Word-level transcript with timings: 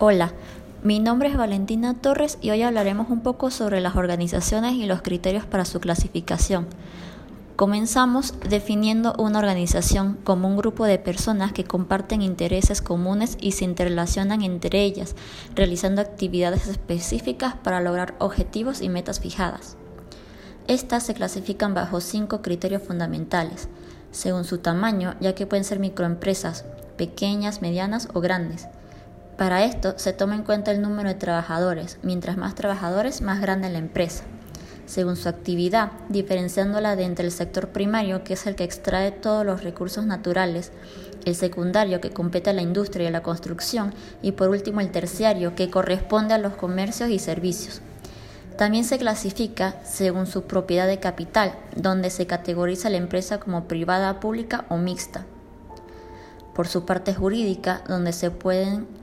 Hola, 0.00 0.30
mi 0.84 1.00
nombre 1.00 1.28
es 1.28 1.36
Valentina 1.36 1.92
Torres 1.92 2.38
y 2.40 2.50
hoy 2.50 2.62
hablaremos 2.62 3.10
un 3.10 3.20
poco 3.20 3.50
sobre 3.50 3.80
las 3.80 3.96
organizaciones 3.96 4.74
y 4.74 4.86
los 4.86 5.02
criterios 5.02 5.44
para 5.44 5.64
su 5.64 5.80
clasificación. 5.80 6.68
Comenzamos 7.56 8.34
definiendo 8.48 9.12
una 9.18 9.40
organización 9.40 10.16
como 10.22 10.46
un 10.46 10.56
grupo 10.56 10.84
de 10.84 11.00
personas 11.00 11.52
que 11.52 11.64
comparten 11.64 12.22
intereses 12.22 12.80
comunes 12.80 13.36
y 13.40 13.50
se 13.50 13.64
interrelacionan 13.64 14.42
entre 14.42 14.84
ellas, 14.84 15.16
realizando 15.56 16.00
actividades 16.00 16.68
específicas 16.68 17.56
para 17.56 17.80
lograr 17.80 18.14
objetivos 18.20 18.82
y 18.82 18.88
metas 18.88 19.18
fijadas. 19.18 19.76
Estas 20.68 21.02
se 21.02 21.14
clasifican 21.14 21.74
bajo 21.74 22.00
cinco 22.00 22.40
criterios 22.40 22.84
fundamentales, 22.84 23.68
según 24.12 24.44
su 24.44 24.58
tamaño, 24.58 25.16
ya 25.18 25.34
que 25.34 25.48
pueden 25.48 25.64
ser 25.64 25.80
microempresas, 25.80 26.66
pequeñas, 26.96 27.62
medianas 27.62 28.06
o 28.14 28.20
grandes 28.20 28.68
para 29.38 29.64
esto 29.64 29.94
se 29.98 30.12
toma 30.12 30.34
en 30.34 30.42
cuenta 30.42 30.72
el 30.72 30.82
número 30.82 31.08
de 31.08 31.14
trabajadores, 31.14 31.98
mientras 32.02 32.36
más 32.36 32.56
trabajadores, 32.56 33.22
más 33.22 33.40
grande 33.40 33.70
la 33.70 33.78
empresa, 33.78 34.24
según 34.84 35.14
su 35.14 35.28
actividad, 35.28 35.92
diferenciándola 36.08 36.96
de 36.96 37.04
entre 37.04 37.26
el 37.26 37.30
sector 37.30 37.68
primario, 37.68 38.24
que 38.24 38.34
es 38.34 38.48
el 38.48 38.56
que 38.56 38.64
extrae 38.64 39.12
todos 39.12 39.46
los 39.46 39.62
recursos 39.62 40.04
naturales, 40.04 40.72
el 41.24 41.36
secundario, 41.36 42.00
que 42.00 42.10
compete 42.10 42.50
a 42.50 42.52
la 42.52 42.62
industria 42.62 43.08
y 43.08 43.12
la 43.12 43.22
construcción, 43.22 43.94
y 44.22 44.32
por 44.32 44.48
último 44.48 44.80
el 44.80 44.90
terciario, 44.90 45.54
que 45.54 45.70
corresponde 45.70 46.34
a 46.34 46.38
los 46.38 46.54
comercios 46.54 47.08
y 47.08 47.20
servicios. 47.20 47.80
También 48.56 48.82
se 48.82 48.98
clasifica 48.98 49.76
según 49.84 50.26
su 50.26 50.48
propiedad 50.48 50.88
de 50.88 50.98
capital, 50.98 51.54
donde 51.76 52.10
se 52.10 52.26
categoriza 52.26 52.90
la 52.90 52.96
empresa 52.96 53.38
como 53.38 53.68
privada, 53.68 54.18
pública 54.18 54.64
o 54.68 54.78
mixta. 54.78 55.26
Por 56.56 56.66
su 56.66 56.84
parte 56.84 57.14
jurídica, 57.14 57.84
donde 57.86 58.12
se 58.12 58.32
pueden 58.32 58.97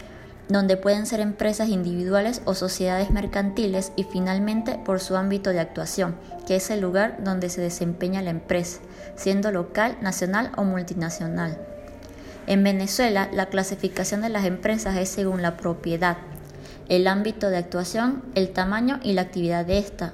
donde 0.49 0.77
pueden 0.77 1.05
ser 1.05 1.19
empresas 1.19 1.69
individuales 1.69 2.41
o 2.45 2.53
sociedades 2.53 3.09
mercantiles 3.09 3.91
y 3.95 4.03
finalmente 4.03 4.79
por 4.83 4.99
su 4.99 5.15
ámbito 5.15 5.49
de 5.51 5.59
actuación, 5.59 6.15
que 6.45 6.57
es 6.57 6.69
el 6.69 6.81
lugar 6.81 7.23
donde 7.23 7.49
se 7.49 7.61
desempeña 7.61 8.21
la 8.21 8.29
empresa, 8.29 8.79
siendo 9.15 9.51
local, 9.51 9.97
nacional 10.01 10.51
o 10.55 10.63
multinacional. 10.63 11.57
En 12.47 12.63
Venezuela, 12.63 13.27
la 13.33 13.47
clasificación 13.47 14.21
de 14.21 14.29
las 14.29 14.45
empresas 14.45 14.95
es 14.97 15.09
según 15.09 15.41
la 15.41 15.57
propiedad, 15.57 16.17
el 16.89 17.07
ámbito 17.07 17.49
de 17.49 17.57
actuación, 17.57 18.21
el 18.35 18.49
tamaño 18.49 18.99
y 19.01 19.13
la 19.13 19.21
actividad 19.21 19.65
de 19.65 19.79
esta. 19.79 20.13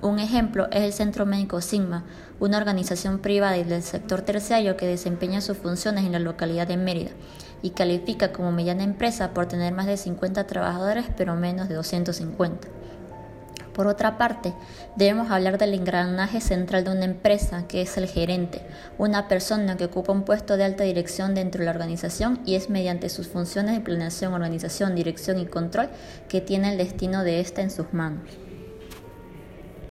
Un 0.00 0.20
ejemplo 0.20 0.68
es 0.70 0.82
el 0.82 0.92
Centro 0.92 1.26
Médico 1.26 1.60
Sigma, 1.60 2.04
una 2.38 2.58
organización 2.58 3.18
privada 3.18 3.56
y 3.56 3.64
del 3.64 3.82
sector 3.82 4.22
terciario 4.22 4.76
que 4.76 4.86
desempeña 4.86 5.40
sus 5.40 5.56
funciones 5.56 6.04
en 6.04 6.12
la 6.12 6.18
localidad 6.20 6.68
de 6.68 6.76
Mérida 6.76 7.10
y 7.62 7.70
califica 7.70 8.32
como 8.32 8.52
mediana 8.52 8.82
empresa 8.82 9.32
por 9.32 9.46
tener 9.46 9.72
más 9.72 9.86
de 9.86 9.96
50 9.96 10.46
trabajadores 10.46 11.06
pero 11.16 11.34
menos 11.36 11.68
de 11.68 11.74
250. 11.76 12.68
Por 13.72 13.86
otra 13.86 14.18
parte, 14.18 14.52
debemos 14.96 15.30
hablar 15.30 15.56
del 15.56 15.72
engranaje 15.72 16.42
central 16.42 16.84
de 16.84 16.90
una 16.90 17.06
empresa, 17.06 17.66
que 17.68 17.80
es 17.80 17.96
el 17.96 18.06
gerente, 18.06 18.60
una 18.98 19.28
persona 19.28 19.78
que 19.78 19.86
ocupa 19.86 20.12
un 20.12 20.24
puesto 20.24 20.58
de 20.58 20.64
alta 20.64 20.84
dirección 20.84 21.34
dentro 21.34 21.60
de 21.60 21.64
la 21.66 21.70
organización 21.70 22.40
y 22.44 22.56
es 22.56 22.68
mediante 22.68 23.08
sus 23.08 23.28
funciones 23.28 23.74
de 23.74 23.80
planeación, 23.80 24.34
organización, 24.34 24.94
dirección 24.94 25.38
y 25.38 25.46
control 25.46 25.88
que 26.28 26.42
tiene 26.42 26.72
el 26.72 26.78
destino 26.78 27.24
de 27.24 27.40
ésta 27.40 27.62
en 27.62 27.70
sus 27.70 27.94
manos. 27.94 28.51